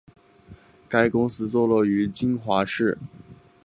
[0.89, 2.97] 该公司坐落在金华市。